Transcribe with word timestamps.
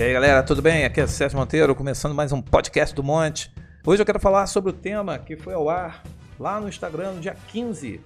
E 0.00 0.02
aí 0.02 0.14
galera, 0.14 0.42
tudo 0.42 0.62
bem? 0.62 0.86
Aqui 0.86 0.98
é 0.98 1.06
Sérgio 1.06 1.38
Monteiro, 1.38 1.74
começando 1.74 2.14
mais 2.14 2.32
um 2.32 2.40
podcast 2.40 2.94
do 2.94 3.02
Monte. 3.02 3.52
Hoje 3.84 4.00
eu 4.00 4.06
quero 4.06 4.18
falar 4.18 4.46
sobre 4.46 4.70
o 4.70 4.72
tema 4.72 5.18
que 5.18 5.36
foi 5.36 5.52
ao 5.52 5.68
ar 5.68 6.02
lá 6.38 6.58
no 6.58 6.70
Instagram 6.70 7.12
no 7.12 7.20
dia 7.20 7.36
15. 7.48 8.00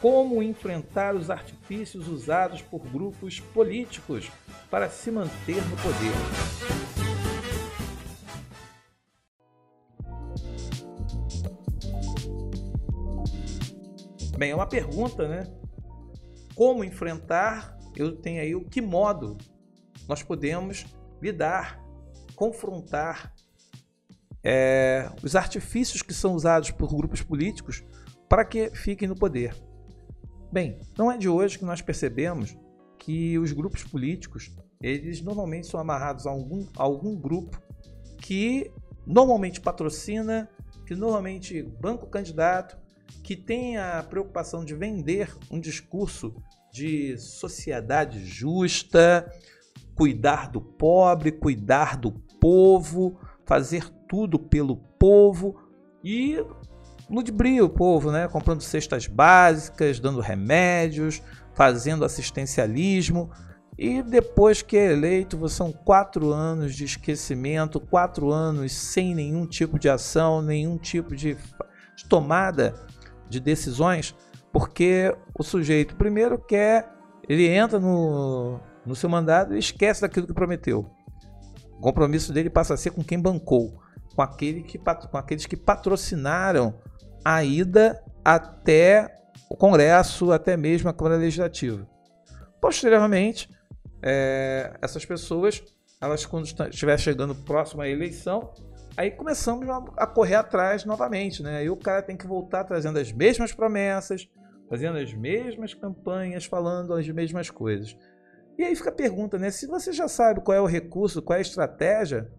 Como 0.00 0.40
enfrentar 0.44 1.16
os 1.16 1.30
artifícios 1.30 2.06
usados 2.06 2.62
por 2.62 2.86
grupos 2.86 3.40
políticos 3.40 4.30
para 4.70 4.88
se 4.88 5.10
manter 5.10 5.56
no 5.56 5.76
poder. 5.78 6.12
Bem, 14.38 14.52
é 14.52 14.54
uma 14.54 14.68
pergunta, 14.68 15.26
né? 15.26 15.52
Como 16.54 16.84
enfrentar? 16.84 17.76
Eu 17.96 18.14
tenho 18.14 18.40
aí 18.40 18.54
o 18.54 18.64
que 18.64 18.80
modo 18.80 19.36
nós 20.06 20.22
podemos 20.22 20.86
lidar, 21.24 21.82
confrontar 22.36 23.32
é, 24.42 25.10
os 25.22 25.34
artifícios 25.34 26.02
que 26.02 26.12
são 26.12 26.34
usados 26.34 26.70
por 26.70 26.94
grupos 26.94 27.22
políticos 27.22 27.82
para 28.28 28.44
que 28.44 28.70
fiquem 28.70 29.08
no 29.08 29.16
poder. 29.16 29.56
Bem, 30.52 30.78
não 30.98 31.10
é 31.10 31.16
de 31.16 31.28
hoje 31.28 31.58
que 31.58 31.64
nós 31.64 31.80
percebemos 31.80 32.56
que 32.98 33.38
os 33.38 33.52
grupos 33.52 33.82
políticos 33.82 34.54
eles 34.82 35.22
normalmente 35.22 35.66
são 35.66 35.80
amarrados 35.80 36.26
a 36.26 36.30
algum, 36.30 36.66
a 36.76 36.82
algum 36.82 37.16
grupo 37.16 37.60
que 38.18 38.70
normalmente 39.06 39.60
patrocina, 39.60 40.48
que 40.86 40.94
normalmente 40.94 41.62
banca 41.62 42.04
o 42.04 42.10
candidato, 42.10 42.76
que 43.22 43.34
tem 43.34 43.78
a 43.78 44.02
preocupação 44.02 44.62
de 44.62 44.74
vender 44.74 45.34
um 45.50 45.58
discurso 45.58 46.34
de 46.70 47.16
sociedade 47.16 48.24
justa, 48.24 49.30
cuidar 49.94 50.50
do 50.50 50.60
pobre, 50.60 51.32
cuidar 51.32 51.96
do 51.96 52.12
povo, 52.40 53.18
fazer 53.46 53.88
tudo 54.08 54.38
pelo 54.38 54.76
povo 54.98 55.56
e 56.02 56.44
ludibria 57.08 57.64
o 57.64 57.68
povo, 57.68 58.10
né? 58.10 58.28
Comprando 58.28 58.62
cestas 58.62 59.06
básicas, 59.06 60.00
dando 60.00 60.20
remédios, 60.20 61.22
fazendo 61.54 62.04
assistencialismo. 62.04 63.30
E 63.76 64.02
depois 64.02 64.62
que 64.62 64.76
é 64.76 64.92
eleito, 64.92 65.48
são 65.48 65.72
quatro 65.72 66.32
anos 66.32 66.74
de 66.74 66.84
esquecimento, 66.84 67.80
quatro 67.80 68.30
anos 68.30 68.72
sem 68.72 69.14
nenhum 69.14 69.46
tipo 69.46 69.78
de 69.78 69.88
ação, 69.88 70.40
nenhum 70.40 70.78
tipo 70.78 71.16
de, 71.16 71.36
de 71.96 72.04
tomada 72.08 72.74
de 73.28 73.40
decisões, 73.40 74.14
porque 74.52 75.12
o 75.36 75.42
sujeito 75.42 75.96
primeiro 75.96 76.38
quer, 76.38 76.88
ele 77.28 77.48
entra 77.48 77.80
no, 77.80 78.60
no 78.86 78.94
seu 78.94 79.08
mandato 79.08 79.54
e 79.54 79.58
esquece 79.58 80.02
daquilo 80.02 80.26
que 80.26 80.34
prometeu. 80.34 80.90
O 81.78 81.80
compromisso 81.80 82.32
dele 82.32 82.50
passa 82.50 82.74
a 82.74 82.76
ser 82.76 82.90
com 82.90 83.02
quem 83.02 83.20
bancou, 83.20 83.80
com, 84.14 84.22
aquele 84.22 84.62
que, 84.62 84.78
com 84.78 85.18
aqueles 85.18 85.46
que 85.46 85.56
patrocinaram 85.56 86.74
a 87.24 87.42
ida 87.42 88.02
até 88.24 89.14
o 89.48 89.56
Congresso, 89.56 90.32
até 90.32 90.56
mesmo 90.56 90.88
a 90.88 90.92
Câmara 90.92 91.16
Legislativa. 91.16 91.86
Posteriormente, 92.60 93.48
é, 94.02 94.76
essas 94.80 95.04
pessoas, 95.04 95.62
elas 96.00 96.24
quando 96.24 96.44
estiver 96.44 96.98
chegando 96.98 97.34
próximo 97.34 97.82
à 97.82 97.88
eleição, 97.88 98.52
aí 98.96 99.10
começamos 99.10 99.66
a, 99.96 100.06
correr 100.06 100.36
atrás 100.36 100.84
novamente, 100.84 101.42
né? 101.42 101.58
Aí 101.58 101.70
o 101.70 101.76
cara 101.76 102.02
tem 102.02 102.16
que 102.16 102.26
voltar 102.26 102.64
trazendo 102.64 102.98
as 102.98 103.12
mesmas 103.12 103.52
promessas, 103.52 104.28
fazendo 104.68 104.98
as 104.98 105.12
mesmas 105.12 105.74
campanhas, 105.74 106.44
falando 106.44 106.94
as 106.94 107.08
mesmas 107.08 107.50
coisas. 107.50 107.96
E 108.56 108.62
aí 108.62 108.74
fica 108.76 108.90
a 108.90 108.92
pergunta, 108.92 109.38
né? 109.38 109.50
Se 109.50 109.66
você 109.66 109.92
já 109.92 110.06
sabe 110.06 110.40
qual 110.40 110.56
é 110.56 110.60
o 110.60 110.66
recurso, 110.66 111.20
qual 111.20 111.36
é 111.36 111.38
a 111.38 111.42
estratégia, 111.42 112.30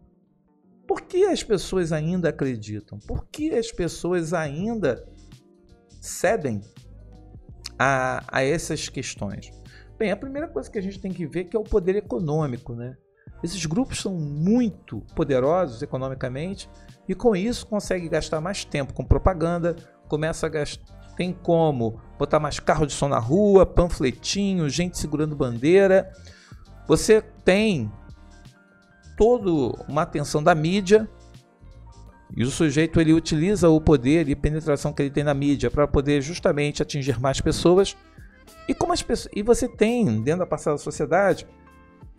por 0.88 1.02
que 1.02 1.26
as 1.26 1.44
pessoas 1.44 1.92
ainda 1.92 2.30
acreditam? 2.30 3.00
Por 3.00 3.26
que 3.28 3.52
as 3.52 3.72
pessoas 3.72 4.34
ainda 4.34 5.08
cedem 6.00 6.62
a, 7.78 8.24
a 8.28 8.44
essas 8.44 8.88
questões? 8.88 9.52
Bem, 9.98 10.12
a 10.12 10.18
primeira 10.18 10.48
coisa 10.48 10.70
que 10.70 10.78
a 10.78 10.82
gente 10.82 11.00
tem 11.00 11.12
que 11.12 11.26
ver 11.26 11.46
que 11.46 11.56
é 11.56 11.60
o 11.60 11.64
poder 11.64 11.96
econômico, 11.96 12.74
né? 12.74 12.96
Esses 13.44 13.66
grupos 13.66 14.02
são 14.02 14.14
muito 14.14 15.02
poderosos 15.16 15.82
economicamente 15.82 16.70
e 17.08 17.14
com 17.14 17.36
isso 17.36 17.68
consegue 17.68 18.08
gastar 18.10 18.40
mais 18.42 18.64
tempo 18.64 18.94
com 18.94 19.04
propaganda, 19.04 19.76
começa 20.08 20.46
a 20.46 20.50
gastar, 20.50 20.95
tem 21.16 21.34
como 21.34 22.00
botar 22.18 22.40
mais 22.40 22.60
carro 22.60 22.86
de 22.86 22.94
som 22.94 23.08
na 23.08 23.20
rua, 23.20 23.66
panfletinho, 23.66 24.70
gente 24.70 24.98
segurando 24.98 25.36
bandeira. 25.36 26.12
Você 26.88 27.22
tem 27.22 27.92
toda 29.18 29.50
uma 29.88 30.04
atenção 30.04 30.44
da 30.44 30.54
mídia 30.54 31.10
e 32.36 32.44
o 32.44 32.52
sujeito 32.52 33.00
ele 33.00 33.14
utiliza 33.14 33.70
o 33.70 33.80
poder 33.80 34.28
e 34.28 34.36
penetração 34.36 34.92
que 34.92 35.02
ele 35.02 35.10
tem 35.10 35.24
na 35.24 35.34
mídia 35.34 35.72
para 35.72 35.88
poder 35.88 36.22
justamente 36.22 36.82
atingir 36.82 37.20
mais 37.20 37.40
pessoas. 37.40 37.96
E 38.68 38.74
como 38.74 38.94
as 38.94 39.02
pessoas, 39.02 39.32
e 39.36 39.42
você 39.42 39.68
tem 39.68 40.22
dentro 40.22 40.40
da 40.40 40.46
passada 40.46 40.78
sociedade 40.78 41.48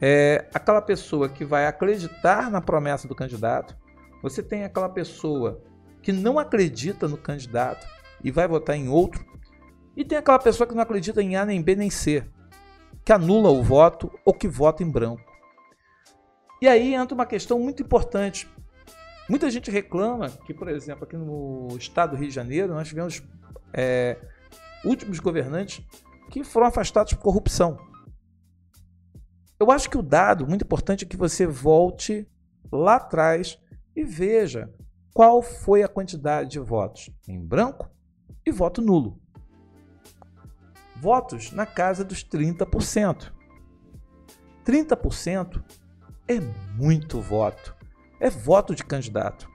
é, 0.01 0.47
aquela 0.55 0.81
pessoa 0.81 1.29
que 1.29 1.45
vai 1.45 1.67
acreditar 1.67 2.51
na 2.51 2.61
promessa 2.61 3.09
do 3.09 3.15
candidato. 3.15 3.77
Você 4.23 4.43
tem 4.43 4.65
aquela 4.65 4.89
pessoa 4.89 5.61
que 6.03 6.13
não 6.13 6.39
acredita 6.39 7.09
no 7.09 7.17
candidato 7.17 7.87
e 8.23 8.31
vai 8.31 8.47
votar 8.47 8.77
em 8.77 8.89
outro. 8.89 9.25
E 9.97 10.05
tem 10.05 10.19
aquela 10.19 10.39
pessoa 10.39 10.67
que 10.67 10.75
não 10.75 10.83
acredita 10.83 11.23
em 11.23 11.37
A, 11.37 11.45
nem 11.45 11.63
B, 11.63 11.75
nem 11.75 11.91
C, 11.91 12.25
que 13.05 13.13
anula 13.13 13.51
o 13.51 13.63
voto 13.63 14.11
ou 14.25 14.35
que 14.35 14.49
vota 14.49 14.83
em 14.83 14.91
branco. 14.91 15.25
E 16.61 16.69
aí 16.69 16.95
entra 16.95 17.15
uma 17.15 17.27
questão 17.27 17.59
muito 17.59 17.83
importante. 17.83 18.49
Muita 19.29 19.51
gente 19.51 19.71
reclama 19.71 20.31
que, 20.31 20.55
por 20.55 20.69
exemplo, 20.69 21.05
aqui 21.05 21.17
no 21.17 21.69
estado 21.77 22.11
do 22.11 22.17
Rio 22.17 22.29
de 22.29 22.35
Janeiro, 22.35 22.75
nós 22.75 22.89
tivemos 22.89 23.23
é, 23.73 24.17
últimos 24.85 25.19
governantes 25.19 25.85
que 26.31 26.45
foram 26.45 26.67
afastados 26.67 27.13
por 27.15 27.23
corrupção. 27.23 27.79
Eu 29.59 29.71
acho 29.71 29.89
que 29.89 29.97
o 29.97 30.03
dado 30.03 30.47
muito 30.47 30.65
importante 30.65 31.05
é 31.05 31.09
que 31.09 31.17
você 31.17 31.47
volte 31.47 32.29
lá 32.71 32.97
atrás 32.97 33.59
e 33.95 34.05
veja 34.05 34.71
qual 35.15 35.41
foi 35.41 35.83
a 35.83 35.89
quantidade 35.89 36.51
de 36.51 36.59
votos 36.59 37.11
em 37.27 37.43
branco 37.43 37.91
e 38.45 38.51
voto 38.51 38.81
nulo. 38.81 39.21
Votos 40.97 41.53
na 41.53 41.67
casa 41.67 42.05
dos 42.05 42.25
30%. 42.25 43.33
30% 44.65 45.63
é 46.27 46.41
muito 46.75 47.21
voto. 47.21 47.77
É 48.19 48.31
voto 48.31 48.75
de 48.75 48.85
candidato. 48.85 49.49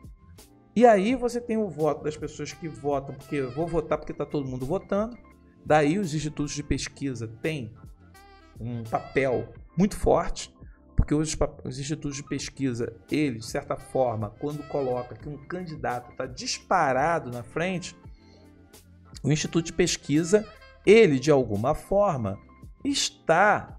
E 0.75 0.85
aí 0.85 1.15
você 1.15 1.41
tem 1.41 1.57
o 1.57 1.67
voto 1.67 2.03
das 2.03 2.15
pessoas 2.15 2.53
que 2.53 2.67
votam 2.67 3.13
porque 3.15 3.41
vou 3.41 3.67
votar 3.67 3.97
porque 3.97 4.13
está 4.13 4.25
todo 4.25 4.47
mundo 4.47 4.65
votando. 4.65 5.17
Daí 5.65 5.99
os 5.99 6.13
institutos 6.13 6.53
de 6.53 6.63
pesquisa 6.63 7.27
têm 7.27 7.73
um 8.59 8.83
papel 8.83 9.53
muito 9.77 9.95
forte, 9.97 10.53
porque 10.95 11.13
os, 11.13 11.37
os 11.65 11.79
institutos 11.79 12.17
de 12.17 12.23
pesquisa, 12.23 12.95
eles, 13.11 13.45
de 13.45 13.51
certa 13.51 13.75
forma, 13.75 14.29
quando 14.39 14.63
coloca 14.67 15.15
que 15.15 15.27
um 15.27 15.37
candidato 15.45 16.11
está 16.11 16.25
disparado 16.25 17.31
na 17.31 17.43
frente, 17.43 17.95
o 19.23 19.31
instituto 19.31 19.65
de 19.65 19.73
pesquisa, 19.73 20.45
ele 20.85 21.19
de 21.19 21.31
alguma 21.31 21.75
forma 21.75 22.39
está 22.83 23.77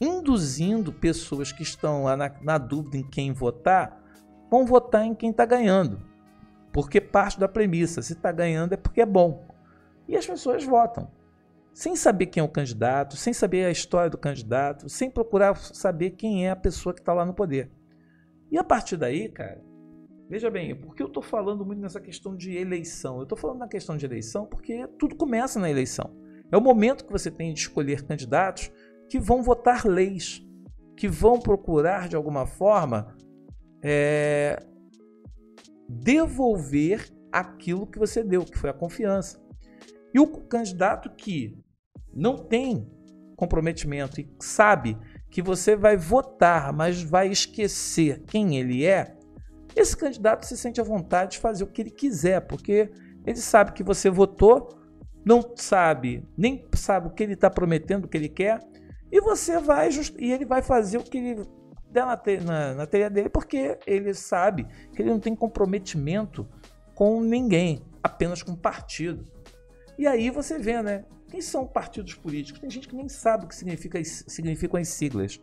induzindo 0.00 0.92
pessoas 0.92 1.52
que 1.52 1.62
estão 1.62 2.04
lá 2.04 2.16
na, 2.16 2.30
na 2.42 2.58
dúvida 2.58 2.96
em 2.96 3.08
quem 3.08 3.32
votar, 3.32 4.02
vão 4.50 4.66
votar 4.66 5.04
em 5.04 5.14
quem 5.14 5.30
está 5.30 5.44
ganhando. 5.44 6.02
Porque 6.72 7.00
parte 7.00 7.38
da 7.38 7.46
premissa, 7.46 8.02
se 8.02 8.14
está 8.14 8.32
ganhando 8.32 8.72
é 8.72 8.76
porque 8.76 9.00
é 9.00 9.06
bom. 9.06 9.46
E 10.08 10.16
as 10.16 10.26
pessoas 10.26 10.64
votam 10.64 11.10
sem 11.72 11.96
saber 11.96 12.26
quem 12.26 12.40
é 12.40 12.44
o 12.44 12.48
candidato, 12.48 13.16
sem 13.16 13.32
saber 13.32 13.66
a 13.66 13.70
história 13.70 14.08
do 14.08 14.16
candidato, 14.16 14.88
sem 14.88 15.10
procurar 15.10 15.56
saber 15.56 16.10
quem 16.10 16.46
é 16.46 16.50
a 16.50 16.56
pessoa 16.56 16.94
que 16.94 17.00
está 17.00 17.12
lá 17.12 17.24
no 17.24 17.34
poder. 17.34 17.70
E 18.50 18.56
a 18.56 18.62
partir 18.62 18.96
daí, 18.96 19.28
cara, 19.28 19.60
veja 20.28 20.50
bem, 20.50 20.74
por 20.74 20.94
que 20.94 21.02
eu 21.02 21.06
estou 21.06 21.22
falando 21.22 21.64
muito 21.64 21.80
nessa 21.80 22.00
questão 22.00 22.36
de 22.36 22.56
eleição? 22.56 23.16
Eu 23.18 23.24
estou 23.24 23.38
falando 23.38 23.58
na 23.58 23.68
questão 23.68 23.96
de 23.96 24.04
eleição 24.04 24.46
porque 24.46 24.86
tudo 24.98 25.16
começa 25.16 25.58
na 25.58 25.70
eleição. 25.70 26.16
É 26.50 26.56
o 26.56 26.60
momento 26.60 27.04
que 27.04 27.12
você 27.12 27.30
tem 27.30 27.52
de 27.52 27.60
escolher 27.60 28.04
candidatos 28.04 28.70
que 29.08 29.18
vão 29.18 29.42
votar 29.42 29.86
leis, 29.86 30.42
que 30.96 31.08
vão 31.08 31.38
procurar 31.38 32.08
de 32.08 32.16
alguma 32.16 32.46
forma 32.46 33.16
é, 33.82 34.58
devolver 35.88 37.10
aquilo 37.30 37.86
que 37.86 37.98
você 37.98 38.22
deu, 38.22 38.44
que 38.44 38.58
foi 38.58 38.70
a 38.70 38.74
confiança. 38.74 39.42
E 40.12 40.20
o 40.20 40.26
candidato 40.26 41.10
que 41.10 41.58
não 42.14 42.36
tem 42.36 42.88
comprometimento 43.36 44.20
e 44.20 44.32
sabe 44.40 44.96
que 45.28 45.42
você 45.42 45.74
vai 45.74 45.96
votar, 45.96 46.72
mas 46.72 47.02
vai 47.02 47.28
esquecer 47.28 48.22
quem 48.22 48.56
ele 48.56 48.84
é, 48.84 49.16
esse 49.76 49.96
candidato 49.96 50.46
se 50.46 50.56
sente 50.56 50.80
à 50.80 50.84
vontade 50.84 51.32
de 51.32 51.38
fazer 51.38 51.64
o 51.64 51.66
que 51.66 51.82
ele 51.82 51.90
quiser, 51.90 52.40
porque 52.40 52.90
ele 53.26 53.38
sabe 53.38 53.72
que 53.72 53.82
você 53.82 54.10
votou, 54.10 54.68
não 55.24 55.42
sabe, 55.56 56.26
nem 56.36 56.66
sabe 56.74 57.08
o 57.08 57.10
que 57.10 57.22
ele 57.22 57.34
está 57.34 57.50
prometendo, 57.50 58.04
o 58.04 58.08
que 58.08 58.16
ele 58.16 58.28
quer, 58.28 58.60
e 59.10 59.20
você 59.20 59.58
vai 59.58 59.88
e 60.18 60.32
ele 60.32 60.44
vai 60.44 60.62
fazer 60.62 60.98
o 60.98 61.02
que 61.02 61.18
ele 61.18 61.48
der 61.90 62.04
na, 62.04 62.16
te, 62.16 62.38
na, 62.38 62.74
na 62.74 62.86
telha 62.86 63.08
dele 63.08 63.28
porque 63.28 63.78
ele 63.86 64.12
sabe 64.12 64.66
que 64.92 65.00
ele 65.00 65.10
não 65.10 65.20
tem 65.20 65.34
comprometimento 65.34 66.46
com 66.94 67.20
ninguém, 67.20 67.84
apenas 68.02 68.42
com 68.42 68.52
o 68.52 68.56
partido. 68.56 69.24
E 69.96 70.06
aí 70.06 70.30
você 70.30 70.58
vê, 70.58 70.82
né? 70.82 71.04
Quem 71.28 71.40
são 71.40 71.66
partidos 71.66 72.14
políticos? 72.14 72.60
Tem 72.60 72.70
gente 72.70 72.88
que 72.88 72.96
nem 72.96 73.08
sabe 73.08 73.44
o 73.44 73.48
que 73.48 73.54
significa, 73.54 74.02
significam 74.04 74.80
as 74.80 74.88
siglas. 74.88 75.40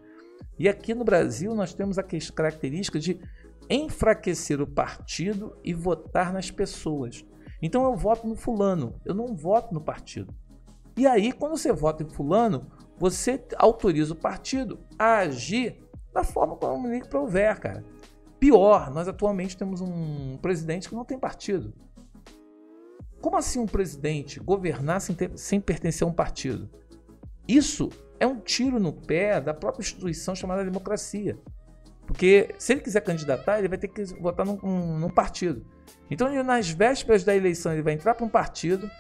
E 0.59 0.67
aqui 0.67 0.93
no 0.93 1.03
Brasil 1.03 1.55
nós 1.55 1.73
temos 1.73 1.97
a 1.97 2.03
característica 2.03 2.99
de 2.99 3.19
enfraquecer 3.69 4.61
o 4.61 4.67
partido 4.67 5.57
e 5.63 5.73
votar 5.73 6.33
nas 6.33 6.51
pessoas. 6.51 7.25
Então 7.61 7.83
eu 7.83 7.95
voto 7.95 8.27
no 8.27 8.35
fulano, 8.35 8.99
eu 9.05 9.13
não 9.13 9.35
voto 9.35 9.73
no 9.73 9.81
partido. 9.81 10.33
E 10.97 11.07
aí, 11.07 11.31
quando 11.31 11.57
você 11.57 11.71
vota 11.71 12.03
em 12.03 12.09
fulano, 12.09 12.69
você 12.97 13.43
autoriza 13.57 14.13
o 14.13 14.17
partido 14.17 14.79
a 14.99 15.19
agir 15.19 15.81
da 16.13 16.23
forma 16.23 16.55
como 16.55 16.87
lhe 16.87 17.01
prover, 17.07 17.59
cara. 17.59 17.83
Pior, 18.39 18.91
nós 18.91 19.07
atualmente 19.07 19.55
temos 19.55 19.81
um 19.81 20.37
presidente 20.37 20.89
que 20.89 20.95
não 20.95 21.05
tem 21.05 21.17
partido. 21.17 21.73
Como 23.21 23.37
assim 23.37 23.59
um 23.59 23.67
presidente 23.67 24.39
governar 24.39 24.99
sem, 24.99 25.15
ter, 25.15 25.31
sem 25.37 25.61
pertencer 25.61 26.05
a 26.05 26.09
um 26.09 26.13
partido? 26.13 26.69
Isso 27.47 27.89
é 28.19 28.25
um 28.25 28.39
tiro 28.39 28.79
no 28.79 28.93
pé 28.93 29.39
da 29.39 29.53
própria 29.53 29.81
instituição 29.81 30.35
chamada 30.35 30.65
democracia. 30.65 31.39
Porque 32.11 32.53
se 32.57 32.73
ele 32.73 32.81
quiser 32.81 32.99
candidatar, 32.99 33.57
ele 33.57 33.69
vai 33.69 33.77
ter 33.77 33.87
que 33.87 34.03
votar 34.19 34.45
num, 34.45 34.57
num 34.99 35.09
partido. 35.09 35.65
Então, 36.09 36.27
ele, 36.27 36.43
nas 36.43 36.69
vésperas 36.69 37.23
da 37.23 37.33
eleição, 37.33 37.71
ele 37.71 37.81
vai 37.81 37.93
entrar 37.93 38.13
para 38.13 38.25
um 38.25 38.29
partido 38.29 38.91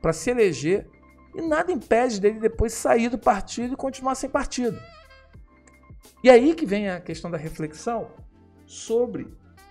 para 0.00 0.14
se 0.14 0.30
eleger 0.30 0.88
e 1.34 1.42
nada 1.42 1.70
impede 1.70 2.18
dele 2.18 2.40
depois 2.40 2.72
sair 2.72 3.10
do 3.10 3.18
partido 3.18 3.74
e 3.74 3.76
continuar 3.76 4.14
sem 4.14 4.30
partido. 4.30 4.80
E 6.24 6.30
aí 6.30 6.54
que 6.54 6.64
vem 6.64 6.88
a 6.88 6.98
questão 6.98 7.30
da 7.30 7.36
reflexão 7.36 8.10
sobre 8.66 9.28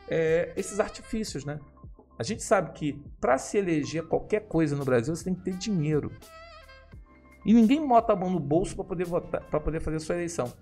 é, 0.07 0.54
esses 0.56 0.80
artifícios, 0.80 1.44
né? 1.44 1.60
A 2.19 2.24
gente 2.24 2.44
sabe 2.44 2.74
que 2.74 3.01
para 3.19 3.39
se 3.39 3.57
eleger 3.57 4.04
qualquer 4.04 4.42
coisa 4.42 4.75
no 4.75 4.86
Brasil 4.86 5.15
você 5.15 5.24
tem 5.24 5.33
que 5.33 5.42
ter 5.42 5.56
dinheiro. 5.56 6.12
E 7.44 7.51
ninguém 7.51 7.86
bota 7.86 8.13
a 8.13 8.15
mão 8.15 8.30
no 8.30 8.39
bolso 8.39 8.75
para 8.75 8.86
poder 8.86 9.06
votar, 9.06 9.42
para 9.42 9.60
poder 9.60 9.80
fazer 9.80 10.00
sua 10.00 10.15
eleição. 10.15 10.54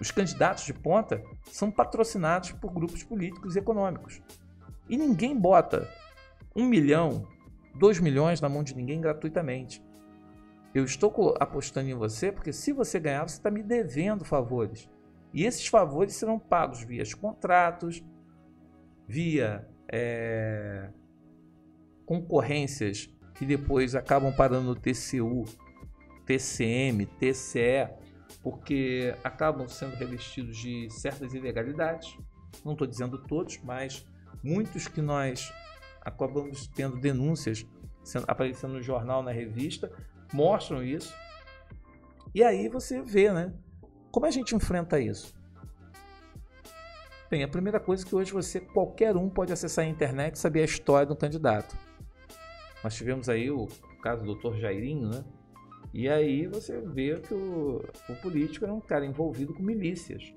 Os 0.00 0.10
candidatos 0.10 0.64
de 0.64 0.72
ponta 0.72 1.22
são 1.50 1.70
patrocinados 1.70 2.52
por 2.52 2.72
grupos 2.72 3.02
políticos 3.02 3.56
e 3.56 3.58
econômicos. 3.58 4.22
E 4.88 4.96
ninguém 4.96 5.36
bota 5.36 5.88
um 6.54 6.64
milhão, 6.64 7.26
dois 7.74 7.98
milhões 8.00 8.40
na 8.40 8.48
mão 8.48 8.62
de 8.62 8.74
ninguém 8.74 9.00
gratuitamente. 9.00 9.82
Eu 10.74 10.84
estou 10.84 11.34
apostando 11.40 11.88
em 11.88 11.94
você 11.94 12.30
porque 12.30 12.52
se 12.52 12.72
você 12.72 13.00
ganhar, 13.00 13.28
você 13.28 13.36
está 13.36 13.50
me 13.50 13.62
devendo 13.62 14.24
favores. 14.24 14.88
E 15.32 15.44
esses 15.44 15.66
favores 15.66 16.14
serão 16.14 16.38
pagos 16.38 16.82
via 16.82 17.02
contratos, 17.20 18.02
via 19.06 19.68
é, 19.90 20.90
concorrências 22.06 23.10
que 23.34 23.44
depois 23.44 23.94
acabam 23.94 24.32
parando 24.32 24.68
no 24.68 24.74
TCU, 24.74 25.44
TCM, 26.26 27.06
TCE, 27.06 27.88
porque 28.42 29.14
acabam 29.24 29.66
sendo 29.68 29.96
revestidos 29.96 30.56
de 30.56 30.88
certas 30.90 31.34
ilegalidades. 31.34 32.16
Não 32.64 32.72
estou 32.72 32.86
dizendo 32.86 33.18
todos, 33.18 33.58
mas 33.62 34.06
muitos 34.42 34.88
que 34.88 35.00
nós 35.00 35.52
acabamos 36.00 36.66
tendo 36.68 36.98
denúncias 36.98 37.66
sendo, 38.02 38.24
aparecendo 38.26 38.74
no 38.74 38.82
jornal, 38.82 39.22
na 39.22 39.30
revista, 39.30 39.90
mostram 40.32 40.82
isso. 40.82 41.14
E 42.34 42.42
aí 42.42 42.68
você 42.68 43.02
vê, 43.02 43.32
né? 43.32 43.52
Como 44.10 44.26
a 44.26 44.30
gente 44.30 44.54
enfrenta 44.54 44.98
isso? 44.98 45.36
Bem, 47.30 47.42
a 47.42 47.48
primeira 47.48 47.78
coisa 47.78 48.04
é 48.04 48.08
que 48.08 48.14
hoje 48.14 48.32
você, 48.32 48.58
qualquer 48.58 49.14
um, 49.16 49.28
pode 49.28 49.52
acessar 49.52 49.84
a 49.84 49.88
internet 49.88 50.36
e 50.36 50.38
saber 50.38 50.62
a 50.62 50.64
história 50.64 51.06
do 51.06 51.14
candidato. 51.14 51.76
Nós 52.82 52.94
tivemos 52.94 53.28
aí 53.28 53.50
o 53.50 53.66
caso 54.02 54.24
do 54.24 54.34
Dr. 54.34 54.56
Jairinho, 54.56 55.10
né? 55.10 55.24
E 55.98 56.08
aí 56.08 56.46
você 56.46 56.80
vê 56.80 57.18
que 57.18 57.34
o, 57.34 57.82
o 58.08 58.14
político 58.22 58.64
era 58.64 58.72
um 58.72 58.80
cara 58.80 59.04
envolvido 59.04 59.52
com 59.52 59.64
milícias. 59.64 60.32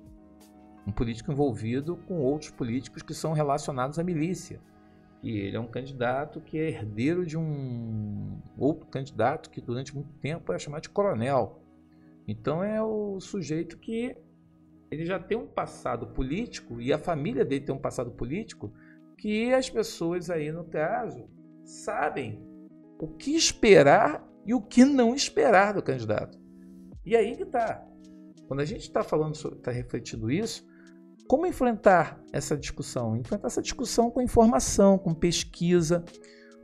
Um 0.84 0.90
político 0.90 1.30
envolvido 1.30 1.96
com 1.98 2.18
outros 2.18 2.50
políticos 2.50 3.00
que 3.00 3.14
são 3.14 3.32
relacionados 3.32 3.96
à 3.96 4.02
milícia. 4.02 4.60
E 5.22 5.38
ele 5.38 5.56
é 5.56 5.60
um 5.60 5.68
candidato 5.68 6.40
que 6.40 6.58
é 6.58 6.68
herdeiro 6.68 7.24
de 7.24 7.38
um 7.38 8.40
outro 8.58 8.88
candidato 8.88 9.50
que 9.50 9.60
durante 9.60 9.94
muito 9.94 10.12
tempo 10.14 10.50
era 10.50 10.58
chamado 10.58 10.82
de 10.82 10.90
coronel. 10.90 11.62
Então 12.26 12.64
é 12.64 12.82
o 12.82 13.20
sujeito 13.20 13.78
que 13.78 14.16
ele 14.90 15.04
já 15.04 15.20
tem 15.20 15.38
um 15.38 15.46
passado 15.46 16.08
político 16.08 16.80
e 16.80 16.92
a 16.92 16.98
família 16.98 17.44
dele 17.44 17.66
tem 17.66 17.72
um 17.72 17.78
passado 17.78 18.10
político 18.10 18.72
que 19.16 19.52
as 19.52 19.70
pessoas 19.70 20.28
aí 20.28 20.50
no 20.50 20.64
caso 20.64 21.30
sabem 21.62 22.44
o 22.98 23.06
que 23.06 23.36
esperar 23.36 24.31
e 24.44 24.54
o 24.54 24.60
que 24.60 24.84
não 24.84 25.14
esperar 25.14 25.74
do 25.74 25.82
candidato. 25.82 26.38
E 27.04 27.16
aí 27.16 27.36
que 27.36 27.44
tá. 27.44 27.84
Quando 28.46 28.60
a 28.60 28.64
gente 28.64 28.82
está 28.82 29.02
falando, 29.02 29.34
está 29.34 29.70
refletindo 29.70 30.30
isso, 30.30 30.66
como 31.26 31.46
enfrentar 31.46 32.20
essa 32.32 32.56
discussão? 32.56 33.16
Enfrentar 33.16 33.46
essa 33.46 33.62
discussão 33.62 34.10
com 34.10 34.20
informação, 34.20 34.98
com 34.98 35.14
pesquisa. 35.14 36.04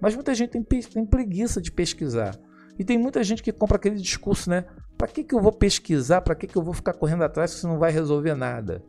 Mas 0.00 0.14
muita 0.14 0.34
gente 0.34 0.50
tem, 0.50 0.62
tem 0.62 1.06
preguiça 1.06 1.60
de 1.60 1.72
pesquisar. 1.72 2.38
E 2.78 2.84
tem 2.84 2.98
muita 2.98 3.25
gente 3.25 3.42
que 3.42 3.52
compra 3.52 3.76
aquele 3.76 3.96
discurso, 3.96 4.50
né? 4.50 4.64
Para 4.96 5.08
que, 5.08 5.24
que 5.24 5.34
eu 5.34 5.40
vou 5.40 5.52
pesquisar? 5.52 6.20
Para 6.20 6.34
que, 6.34 6.46
que 6.46 6.56
eu 6.56 6.62
vou 6.62 6.74
ficar 6.74 6.92
correndo 6.92 7.24
atrás 7.24 7.52
se 7.52 7.66
não 7.66 7.78
vai 7.78 7.90
resolver 7.90 8.34
nada? 8.34 8.84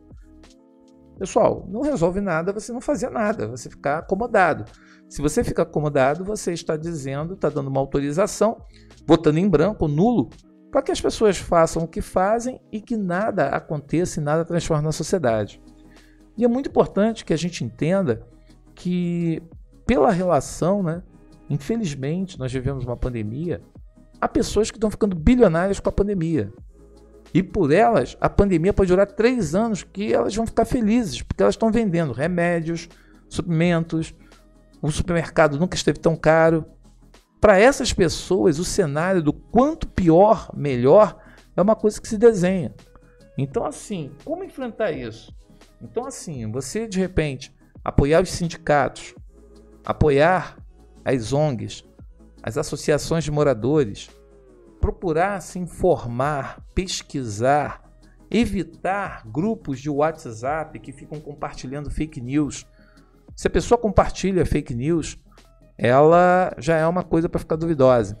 Pessoal, 1.20 1.66
não 1.68 1.82
resolve 1.82 2.18
nada 2.18 2.50
você 2.50 2.72
não 2.72 2.80
fazer 2.80 3.10
nada, 3.10 3.46
você 3.46 3.68
ficar 3.68 3.98
acomodado. 3.98 4.64
Se 5.06 5.20
você 5.20 5.44
fica 5.44 5.60
acomodado, 5.60 6.24
você 6.24 6.54
está 6.54 6.78
dizendo, 6.78 7.34
está 7.34 7.50
dando 7.50 7.68
uma 7.68 7.78
autorização, 7.78 8.64
votando 9.06 9.38
em 9.38 9.46
branco, 9.46 9.86
nulo, 9.86 10.30
para 10.70 10.80
que 10.80 10.90
as 10.90 10.98
pessoas 10.98 11.36
façam 11.36 11.82
o 11.82 11.86
que 11.86 12.00
fazem 12.00 12.58
e 12.72 12.80
que 12.80 12.96
nada 12.96 13.50
aconteça 13.50 14.18
e 14.18 14.22
nada 14.22 14.46
transforme 14.46 14.82
na 14.82 14.92
sociedade. 14.92 15.62
E 16.38 16.44
é 16.44 16.48
muito 16.48 16.70
importante 16.70 17.22
que 17.22 17.34
a 17.34 17.36
gente 17.36 17.62
entenda 17.62 18.26
que, 18.74 19.42
pela 19.86 20.10
relação, 20.10 20.82
né, 20.82 21.02
infelizmente, 21.50 22.38
nós 22.38 22.50
vivemos 22.50 22.82
uma 22.82 22.96
pandemia, 22.96 23.60
há 24.18 24.26
pessoas 24.26 24.70
que 24.70 24.78
estão 24.78 24.90
ficando 24.90 25.14
bilionárias 25.14 25.80
com 25.80 25.88
a 25.90 25.92
pandemia. 25.92 26.50
E 27.32 27.42
por 27.42 27.72
elas, 27.72 28.16
a 28.20 28.28
pandemia 28.28 28.72
pode 28.72 28.88
durar 28.88 29.06
três 29.06 29.54
anos 29.54 29.84
que 29.84 30.12
elas 30.12 30.34
vão 30.34 30.46
ficar 30.46 30.64
felizes, 30.64 31.22
porque 31.22 31.42
elas 31.42 31.54
estão 31.54 31.70
vendendo 31.70 32.12
remédios, 32.12 32.88
suplementos, 33.28 34.14
o 34.82 34.90
supermercado 34.90 35.58
nunca 35.58 35.76
esteve 35.76 35.98
tão 35.98 36.16
caro. 36.16 36.64
Para 37.40 37.58
essas 37.58 37.92
pessoas, 37.92 38.58
o 38.58 38.64
cenário 38.64 39.22
do 39.22 39.32
quanto 39.32 39.86
pior, 39.86 40.50
melhor, 40.54 41.18
é 41.56 41.62
uma 41.62 41.76
coisa 41.76 42.00
que 42.00 42.08
se 42.08 42.18
desenha. 42.18 42.74
Então, 43.38 43.64
assim, 43.64 44.10
como 44.24 44.44
enfrentar 44.44 44.90
isso? 44.90 45.34
Então, 45.80 46.04
assim, 46.04 46.50
você 46.50 46.86
de 46.86 46.98
repente 46.98 47.54
apoiar 47.84 48.22
os 48.22 48.30
sindicatos, 48.30 49.14
apoiar 49.84 50.58
as 51.04 51.32
ONGs, 51.32 51.84
as 52.42 52.58
associações 52.58 53.24
de 53.24 53.30
moradores, 53.30 54.10
procurar 54.80 55.40
se 55.40 55.58
informar, 55.58 56.64
pesquisar, 56.74 57.82
evitar 58.30 59.22
grupos 59.26 59.80
de 59.80 59.90
WhatsApp 59.90 60.78
que 60.78 60.92
ficam 60.92 61.20
compartilhando 61.20 61.90
fake 61.90 62.20
news. 62.20 62.66
Se 63.36 63.46
a 63.46 63.50
pessoa 63.50 63.78
compartilha 63.78 64.46
fake 64.46 64.74
news, 64.74 65.18
ela 65.76 66.54
já 66.58 66.76
é 66.76 66.86
uma 66.86 67.02
coisa 67.02 67.28
para 67.28 67.40
ficar 67.40 67.56
duvidosa. 67.56 68.16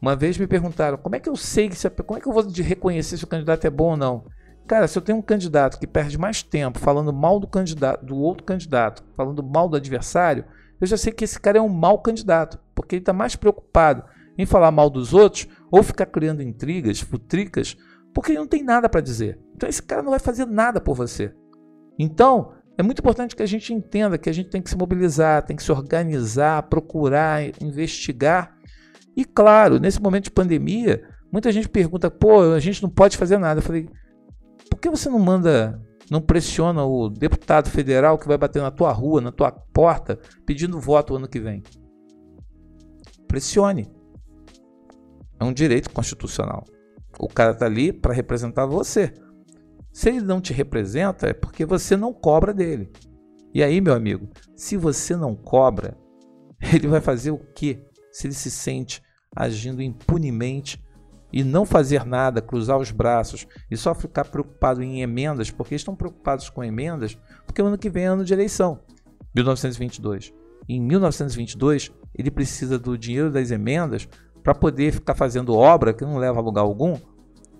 Uma 0.00 0.16
vez 0.16 0.38
me 0.38 0.46
perguntaram 0.46 0.96
como 0.96 1.16
é 1.16 1.20
que 1.20 1.28
eu 1.28 1.36
sei 1.36 1.70
se 1.72 1.88
como 1.90 2.18
é 2.18 2.22
que 2.22 2.28
eu 2.28 2.32
vou 2.32 2.42
reconhecer 2.42 3.16
se 3.16 3.24
o 3.24 3.28
candidato 3.28 3.66
é 3.66 3.70
bom 3.70 3.90
ou 3.90 3.96
não. 3.96 4.24
Cara, 4.66 4.86
se 4.86 4.96
eu 4.96 5.02
tenho 5.02 5.18
um 5.18 5.22
candidato 5.22 5.78
que 5.78 5.86
perde 5.86 6.16
mais 6.16 6.42
tempo 6.42 6.78
falando 6.78 7.12
mal 7.12 7.40
do 7.40 7.46
candidato, 7.46 8.04
do 8.04 8.16
outro 8.16 8.44
candidato, 8.44 9.04
falando 9.16 9.42
mal 9.42 9.68
do 9.68 9.76
adversário, 9.76 10.44
eu 10.80 10.86
já 10.86 10.96
sei 10.96 11.12
que 11.12 11.24
esse 11.24 11.38
cara 11.38 11.58
é 11.58 11.60
um 11.60 11.68
mau 11.68 11.98
candidato, 11.98 12.58
porque 12.74 12.94
ele 12.94 13.02
está 13.02 13.12
mais 13.12 13.36
preocupado 13.36 14.04
em 14.38 14.46
falar 14.46 14.70
mal 14.70 14.88
dos 14.88 15.12
outros 15.12 15.46
ou 15.70 15.82
ficar 15.82 16.06
criando 16.06 16.42
intrigas, 16.42 17.00
futricas, 17.00 17.76
porque 18.12 18.32
ele 18.32 18.40
não 18.40 18.46
tem 18.46 18.62
nada 18.62 18.88
para 18.88 19.00
dizer. 19.00 19.38
Então 19.54 19.68
esse 19.68 19.82
cara 19.82 20.02
não 20.02 20.10
vai 20.10 20.18
fazer 20.18 20.46
nada 20.46 20.80
por 20.80 20.94
você. 20.94 21.32
Então, 21.98 22.52
é 22.78 22.82
muito 22.82 23.00
importante 23.00 23.36
que 23.36 23.42
a 23.42 23.46
gente 23.46 23.74
entenda 23.74 24.16
que 24.16 24.30
a 24.30 24.32
gente 24.32 24.48
tem 24.48 24.62
que 24.62 24.70
se 24.70 24.76
mobilizar, 24.76 25.44
tem 25.44 25.54
que 25.54 25.62
se 25.62 25.70
organizar, 25.70 26.62
procurar, 26.62 27.42
investigar. 27.62 28.56
E 29.14 29.24
claro, 29.24 29.78
nesse 29.78 30.00
momento 30.00 30.24
de 30.24 30.30
pandemia, 30.30 31.06
muita 31.30 31.52
gente 31.52 31.68
pergunta: 31.68 32.10
pô, 32.10 32.40
a 32.52 32.58
gente 32.58 32.82
não 32.82 32.88
pode 32.88 33.18
fazer 33.18 33.36
nada. 33.36 33.60
Eu 33.60 33.62
falei: 33.62 33.86
por 34.70 34.80
que 34.80 34.88
você 34.88 35.10
não 35.10 35.18
manda, 35.18 35.78
não 36.10 36.22
pressiona 36.22 36.82
o 36.82 37.10
deputado 37.10 37.68
federal 37.68 38.18
que 38.18 38.26
vai 38.26 38.38
bater 38.38 38.62
na 38.62 38.70
tua 38.70 38.92
rua, 38.92 39.20
na 39.20 39.30
tua 39.30 39.52
porta, 39.52 40.18
pedindo 40.46 40.80
voto 40.80 41.12
o 41.12 41.16
ano 41.16 41.28
que 41.28 41.38
vem? 41.38 41.62
Pressione. 43.28 43.99
É 45.40 45.44
um 45.44 45.52
direito 45.52 45.90
constitucional. 45.90 46.64
O 47.18 47.26
cara 47.26 47.52
está 47.52 47.64
ali 47.64 47.92
para 47.92 48.12
representar 48.12 48.66
você. 48.66 49.12
Se 49.90 50.10
ele 50.10 50.20
não 50.20 50.40
te 50.40 50.52
representa, 50.52 51.28
é 51.28 51.32
porque 51.32 51.64
você 51.64 51.96
não 51.96 52.12
cobra 52.12 52.52
dele. 52.52 52.92
E 53.52 53.62
aí, 53.62 53.80
meu 53.80 53.94
amigo, 53.94 54.28
se 54.54 54.76
você 54.76 55.16
não 55.16 55.34
cobra, 55.34 55.96
ele 56.72 56.86
vai 56.86 57.00
fazer 57.00 57.30
o 57.30 57.38
quê? 57.38 57.84
Se 58.12 58.26
ele 58.26 58.34
se 58.34 58.50
sente 58.50 59.02
agindo 59.34 59.82
impunemente 59.82 60.84
e 61.32 61.42
não 61.42 61.64
fazer 61.64 62.04
nada, 62.04 62.42
cruzar 62.42 62.78
os 62.78 62.90
braços 62.90 63.46
e 63.70 63.76
só 63.76 63.94
ficar 63.94 64.24
preocupado 64.24 64.82
em 64.82 65.00
emendas, 65.00 65.50
porque 65.50 65.74
estão 65.74 65.96
preocupados 65.96 66.50
com 66.50 66.62
emendas, 66.62 67.16
porque 67.46 67.62
o 67.62 67.66
ano 67.66 67.78
que 67.78 67.88
vem 67.88 68.04
é 68.04 68.06
ano 68.06 68.24
de 68.24 68.32
eleição, 68.32 68.80
1922. 69.34 70.32
E 70.68 70.74
em 70.74 70.80
1922, 70.80 71.92
ele 72.14 72.30
precisa 72.30 72.78
do 72.78 72.98
dinheiro 72.98 73.30
das 73.30 73.50
emendas 73.50 74.08
para 74.42 74.54
poder 74.54 74.92
ficar 74.92 75.14
fazendo 75.14 75.54
obra 75.54 75.92
que 75.92 76.04
não 76.04 76.16
leva 76.16 76.38
a 76.38 76.42
lugar 76.42 76.62
algum, 76.62 76.98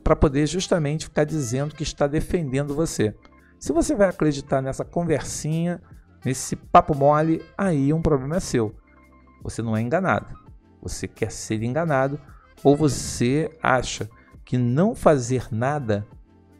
para 0.02 0.16
poder 0.16 0.46
justamente 0.46 1.04
ficar 1.04 1.24
dizendo 1.24 1.74
que 1.74 1.82
está 1.82 2.06
defendendo 2.06 2.74
você. 2.74 3.14
Se 3.58 3.72
você 3.72 3.94
vai 3.94 4.08
acreditar 4.08 4.62
nessa 4.62 4.84
conversinha, 4.84 5.80
nesse 6.24 6.56
papo 6.56 6.94
mole, 6.94 7.44
aí 7.56 7.92
um 7.92 8.00
problema 8.00 8.36
é 8.36 8.40
seu. 8.40 8.74
Você 9.42 9.62
não 9.62 9.76
é 9.76 9.80
enganado. 9.80 10.34
Você 10.82 11.06
quer 11.06 11.30
ser 11.30 11.62
enganado 11.62 12.18
ou 12.64 12.76
você 12.76 13.50
acha 13.62 14.08
que 14.44 14.56
não 14.56 14.94
fazer 14.94 15.46
nada 15.50 16.06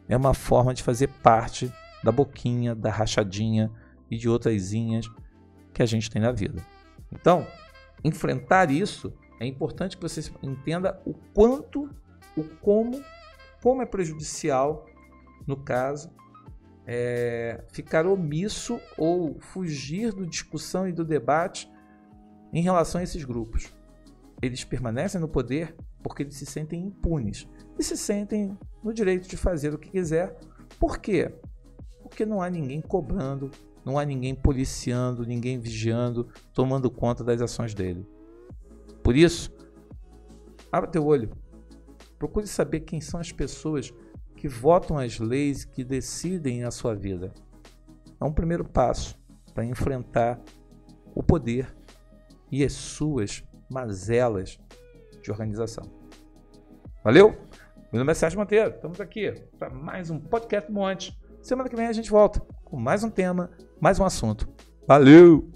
é 0.07 0.15
uma 0.15 0.33
forma 0.33 0.73
de 0.73 0.83
fazer 0.83 1.07
parte 1.07 1.71
da 2.03 2.11
boquinha, 2.11 2.75
da 2.75 2.91
rachadinha 2.91 3.71
e 4.09 4.17
de 4.17 4.27
outras 4.27 4.71
que 5.73 5.81
a 5.81 5.85
gente 5.85 6.09
tem 6.09 6.21
na 6.21 6.31
vida. 6.31 6.61
Então, 7.11 7.45
enfrentar 8.03 8.69
isso 8.71 9.13
é 9.41 9.47
importante 9.47 9.97
que 9.97 10.03
você 10.03 10.21
entenda 10.43 11.01
o 11.03 11.15
quanto, 11.33 11.89
o 12.37 12.43
como, 12.61 13.03
como 13.59 13.81
é 13.81 13.87
prejudicial, 13.87 14.85
no 15.47 15.57
caso, 15.57 16.11
é, 16.85 17.63
ficar 17.71 18.05
omisso 18.05 18.79
ou 18.95 19.39
fugir 19.39 20.13
da 20.13 20.25
discussão 20.25 20.87
e 20.87 20.91
do 20.91 21.03
debate 21.03 21.67
em 22.53 22.61
relação 22.61 23.01
a 23.01 23.03
esses 23.03 23.23
grupos. 23.23 23.73
Eles 24.43 24.63
permanecem 24.63 25.19
no 25.19 25.27
poder 25.27 25.75
porque 26.03 26.21
eles 26.21 26.35
se 26.35 26.45
sentem 26.45 26.83
impunes 26.83 27.47
e 27.79 27.83
se 27.83 27.97
sentem 27.97 28.55
no 28.83 28.93
direito 28.93 29.27
de 29.27 29.37
fazer 29.37 29.73
o 29.73 29.79
que 29.79 29.89
quiser. 29.89 30.37
Por 30.79 30.99
quê? 30.99 31.33
Porque 32.03 32.27
não 32.27 32.43
há 32.43 32.49
ninguém 32.49 32.79
cobrando, 32.79 33.49
não 33.83 33.97
há 33.97 34.05
ninguém 34.05 34.35
policiando, 34.35 35.25
ninguém 35.25 35.59
vigiando, 35.59 36.27
tomando 36.53 36.91
conta 36.91 37.23
das 37.23 37.41
ações 37.41 37.73
dele. 37.73 38.05
Por 39.11 39.17
isso, 39.17 39.51
abra 40.71 40.89
teu 40.89 41.05
olho. 41.05 41.31
Procure 42.17 42.47
saber 42.47 42.79
quem 42.79 43.01
são 43.01 43.19
as 43.19 43.29
pessoas 43.29 43.93
que 44.37 44.47
votam 44.47 44.97
as 44.97 45.19
leis 45.19 45.65
que 45.65 45.83
decidem 45.83 46.63
a 46.63 46.71
sua 46.71 46.95
vida. 46.95 47.33
É 48.21 48.23
um 48.23 48.31
primeiro 48.31 48.63
passo 48.63 49.19
para 49.53 49.65
enfrentar 49.65 50.39
o 51.13 51.21
poder 51.21 51.75
e 52.49 52.63
as 52.63 52.71
suas 52.71 53.43
mazelas 53.69 54.57
de 55.21 55.29
organização. 55.29 55.83
Valeu? 57.03 57.35
Meu 57.91 57.99
nome 57.99 58.13
é 58.13 58.15
Sérgio 58.15 58.39
Monteiro. 58.39 58.69
Estamos 58.69 59.01
aqui 59.01 59.33
para 59.59 59.69
mais 59.69 60.09
um 60.09 60.21
podcast 60.21 60.71
Monte. 60.71 61.19
Semana 61.41 61.67
que 61.67 61.75
vem 61.75 61.87
a 61.87 61.91
gente 61.91 62.09
volta 62.09 62.39
com 62.63 62.79
mais 62.79 63.03
um 63.03 63.09
tema, 63.09 63.51
mais 63.77 63.99
um 63.99 64.05
assunto. 64.05 64.47
Valeu! 64.87 65.50